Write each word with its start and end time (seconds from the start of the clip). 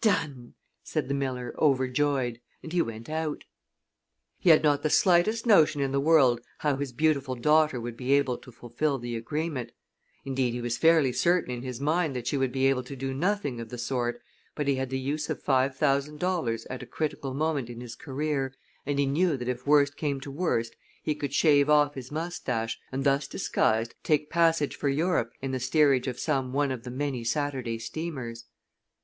"Done!" 0.00 0.54
said 0.84 1.08
the 1.08 1.14
miller, 1.14 1.52
overjoyed, 1.58 2.40
and 2.62 2.72
he 2.72 2.80
went 2.80 3.08
out. 3.10 3.42
He 4.38 4.50
had 4.50 4.62
not 4.62 4.84
the 4.84 4.88
slightest 4.88 5.46
notion 5.46 5.80
in 5.80 5.90
the 5.90 5.98
world 5.98 6.40
how 6.58 6.76
his 6.76 6.92
beautiful 6.92 7.34
daughter 7.34 7.80
would 7.80 7.96
be 7.96 8.12
able 8.12 8.38
to 8.38 8.52
fulfil 8.52 9.00
the 9.00 9.16
agreement 9.16 9.72
indeed, 10.24 10.54
he 10.54 10.60
was 10.60 10.78
fairly 10.78 11.12
certain 11.12 11.52
in 11.52 11.62
his 11.64 11.80
mind 11.80 12.14
that 12.14 12.28
she 12.28 12.36
would 12.36 12.52
be 12.52 12.66
able 12.66 12.84
to 12.84 12.94
do 12.94 13.12
nothing 13.12 13.60
of 13.60 13.68
the 13.70 13.78
sort, 13.78 14.22
but 14.54 14.68
he 14.68 14.76
had 14.76 14.90
the 14.90 14.96
use 15.00 15.28
of 15.28 15.42
five 15.42 15.76
thousand 15.76 16.20
dollars 16.20 16.66
at 16.66 16.84
a 16.84 16.86
critical 16.86 17.34
moment 17.34 17.68
in 17.68 17.80
his 17.80 17.96
career 17.96 18.54
and 18.86 19.00
he 19.00 19.06
knew 19.06 19.36
that 19.36 19.48
if 19.48 19.66
worst 19.66 19.96
came 19.96 20.20
to 20.20 20.30
worst 20.30 20.76
he 21.02 21.16
could 21.16 21.34
shave 21.34 21.68
off 21.68 21.94
his 21.96 22.12
mustache, 22.12 22.78
and, 22.92 23.02
thus 23.02 23.26
disguised, 23.26 23.94
take 24.04 24.30
passage 24.30 24.76
for 24.76 24.88
Europe 24.88 25.32
in 25.42 25.50
the 25.50 25.58
steerage 25.58 26.06
of 26.06 26.20
some 26.20 26.52
one 26.52 26.70
of 26.70 26.84
the 26.84 26.92
many 26.92 27.24
Saturday 27.24 27.76
steamers. 27.76 28.44